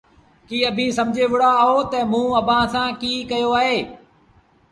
[0.47, 3.77] ڪيٚ اڀيٚنٚ سمجھي وهُڙآ اهو تا موٚنٚ اڀآنٚ سآݩٚ ڪيٚ ڪيو اهي؟